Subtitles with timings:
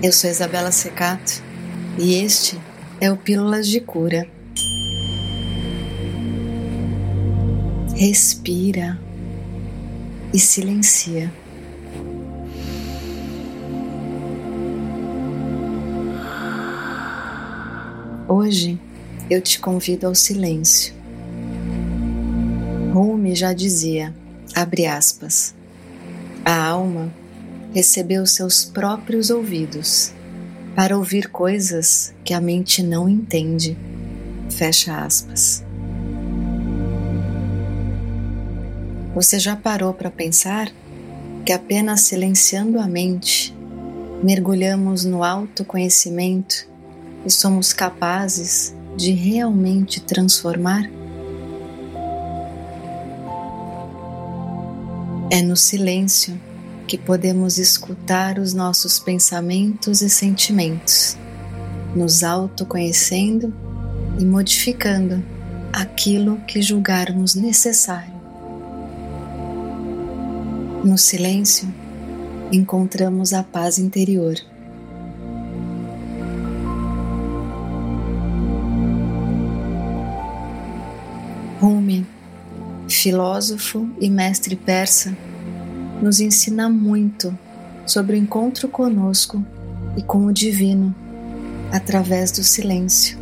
[0.00, 1.42] Eu sou Isabela Secato
[1.98, 2.56] e este
[3.00, 4.28] é o Pílulas de Cura.
[7.96, 8.96] Respira
[10.32, 11.32] e silencia.
[18.28, 18.78] Hoje
[19.28, 20.94] eu te convido ao silêncio.
[22.94, 24.14] Rumi já dizia,
[24.54, 25.52] abre aspas,
[26.44, 27.12] a alma
[27.74, 30.12] recebeu seus próprios ouvidos
[30.74, 33.76] para ouvir coisas que a mente não entende.
[34.50, 35.64] Fecha aspas.
[39.14, 40.70] Você já parou para pensar
[41.44, 43.56] que apenas silenciando a mente,
[44.22, 46.68] mergulhamos no autoconhecimento
[47.24, 50.88] e somos capazes de realmente transformar?
[55.30, 56.40] É no silêncio
[56.88, 61.18] que podemos escutar os nossos pensamentos e sentimentos,
[61.94, 63.52] nos autoconhecendo
[64.18, 65.22] e modificando
[65.70, 68.14] aquilo que julgarmos necessário.
[70.82, 71.68] No silêncio,
[72.50, 74.36] encontramos a paz interior.
[81.60, 82.06] Rumi,
[82.88, 85.14] filósofo e mestre persa,
[86.02, 87.36] nos ensina muito
[87.86, 89.44] sobre o encontro conosco
[89.96, 90.94] e com o divino
[91.72, 93.18] através do silêncio.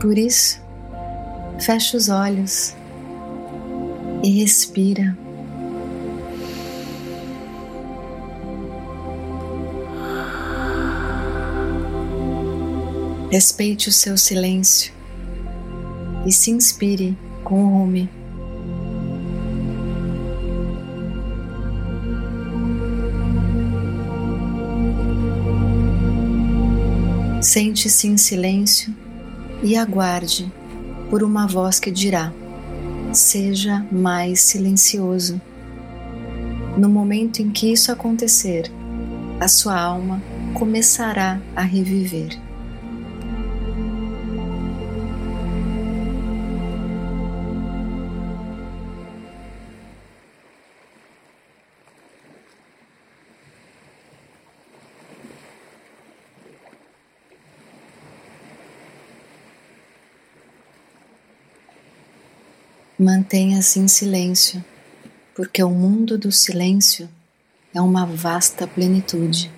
[0.00, 0.60] Por isso,
[1.60, 2.74] fecha os olhos
[4.22, 5.16] e respira.
[13.30, 14.92] Respeite o seu silêncio
[16.24, 18.17] e se inspire com o Rumi.
[27.50, 28.94] Sente-se em silêncio
[29.62, 30.52] e aguarde
[31.08, 32.30] por uma voz que dirá:
[33.10, 35.40] Seja mais silencioso.
[36.76, 38.70] No momento em que isso acontecer,
[39.40, 40.22] a sua alma
[40.52, 42.38] começará a reviver.
[63.00, 64.64] Mantenha-se em silêncio,
[65.32, 67.08] porque o mundo do silêncio
[67.72, 69.52] é uma vasta plenitude.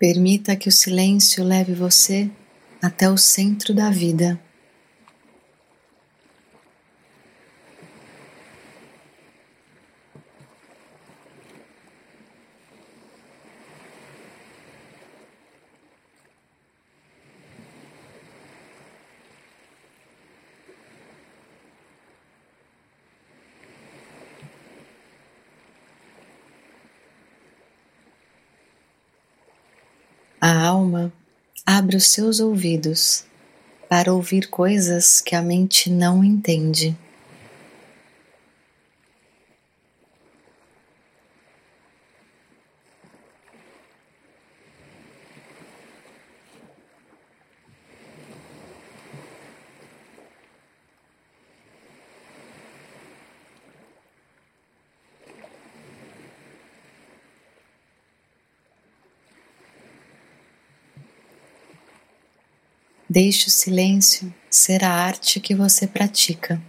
[0.00, 2.30] Permita que o silêncio leve você
[2.80, 4.40] até o centro da vida.
[30.42, 31.12] A alma
[31.66, 33.26] abre os seus ouvidos
[33.90, 36.96] para ouvir coisas que a mente não entende.
[63.12, 66.62] Deixe o silêncio ser a arte que você pratica.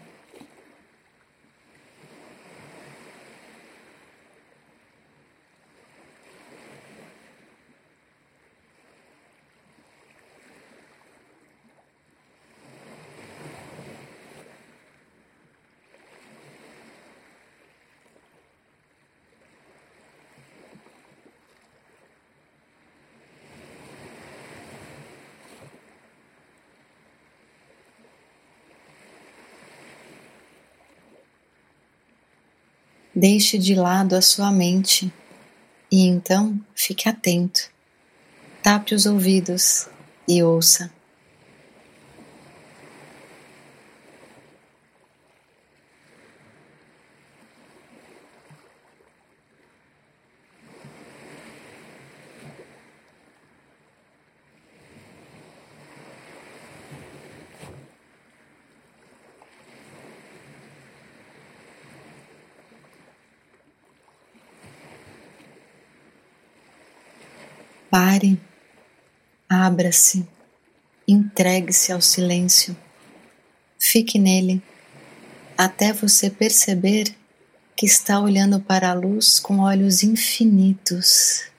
[33.13, 35.11] Deixe de lado a sua mente
[35.91, 37.69] e então fique atento.
[38.63, 39.89] Tape os ouvidos
[40.25, 40.89] e ouça.
[67.91, 68.39] Pare,
[69.49, 70.25] abra-se,
[71.05, 72.73] entregue-se ao silêncio,
[73.77, 74.63] fique nele
[75.57, 77.13] até você perceber
[77.75, 81.50] que está olhando para a luz com olhos infinitos.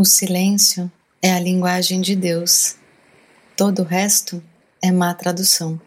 [0.00, 0.88] O silêncio
[1.20, 2.76] é a linguagem de Deus.
[3.56, 4.40] Todo o resto
[4.80, 5.80] é má tradução.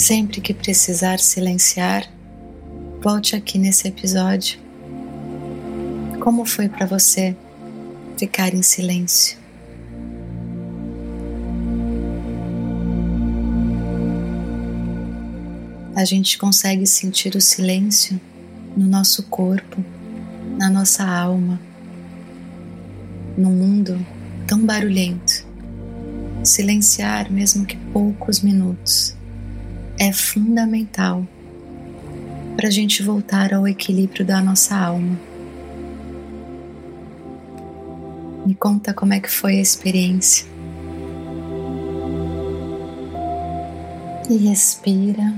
[0.00, 2.10] Sempre que precisar silenciar,
[3.02, 4.58] volte aqui nesse episódio.
[6.20, 7.36] Como foi para você
[8.16, 9.36] ficar em silêncio?
[15.94, 18.18] A gente consegue sentir o silêncio
[18.74, 19.84] no nosso corpo,
[20.58, 21.60] na nossa alma,
[23.36, 24.00] no mundo
[24.46, 25.46] tão barulhento.
[26.42, 29.19] Silenciar, mesmo que poucos minutos,
[30.02, 31.28] é fundamental
[32.56, 35.20] para a gente voltar ao equilíbrio da nossa alma.
[38.46, 40.46] Me conta como é que foi a experiência.
[44.30, 45.34] E respira.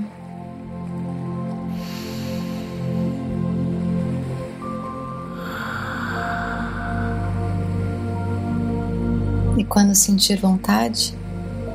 [9.57, 11.13] E quando sentir vontade,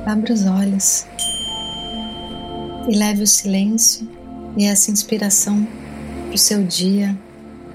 [0.07, 1.05] abra os olhos
[2.89, 4.09] e leve o silêncio
[4.57, 5.67] e essa inspiração
[6.25, 7.15] para o seu dia,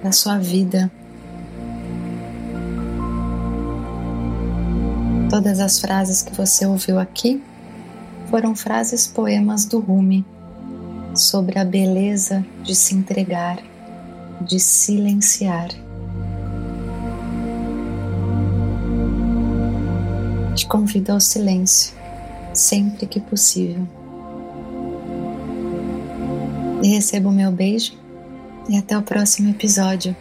[0.01, 0.91] para a sua vida.
[5.31, 7.41] Todas as frases que você ouviu aqui
[8.29, 10.25] foram frases poemas do Rumi
[11.15, 13.63] sobre a beleza de se entregar,
[14.41, 15.69] de silenciar.
[20.57, 21.95] Te convido ao silêncio
[22.53, 23.87] sempre que possível
[26.95, 27.93] receba o meu beijo
[28.69, 30.17] e até o próximo episódio.